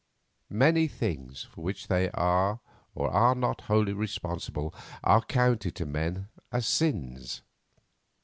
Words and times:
Many 0.49 0.87
things 0.87 1.43
for 1.43 1.61
which 1.61 1.87
they 1.87 2.09
are 2.09 2.59
or 2.95 3.11
are 3.11 3.35
not 3.35 3.61
wholly 3.61 3.93
responsible 3.93 4.73
are 5.03 5.21
counted 5.23 5.75
to 5.75 5.85
men 5.85 6.27
as 6.51 6.65
sins. 6.65 7.43